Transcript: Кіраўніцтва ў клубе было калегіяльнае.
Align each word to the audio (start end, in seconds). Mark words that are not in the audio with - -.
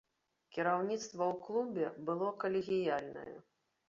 Кіраўніцтва 0.55 1.23
ў 1.31 1.35
клубе 1.49 1.85
было 2.07 2.31
калегіяльнае. 2.45 3.35